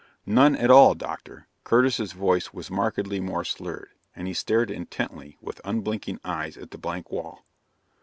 "None 0.25 0.55
at 0.55 0.71
all, 0.71 0.95
Doctor." 0.95 1.47
Curtis's 1.63 2.11
voice 2.13 2.51
was 2.51 2.71
markedly 2.71 3.19
more 3.19 3.43
slurred, 3.43 3.89
and 4.15 4.25
he 4.27 4.33
stared 4.33 4.71
intently 4.71 5.37
with 5.41 5.61
unblinking 5.63 6.19
eyes 6.25 6.57
at 6.57 6.71
the 6.71 6.79
blank 6.79 7.11
wall. 7.11 7.43